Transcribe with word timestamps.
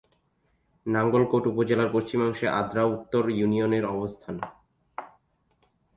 নাঙ্গলকোট 0.85 1.43
উপজেলার 1.47 1.89
পশ্চিমাংশে 1.91 2.47
আদ্রা 2.59 2.83
উত্তর 2.95 3.23
ইউনিয়নের 3.29 3.85
অবস্থান। 3.85 4.35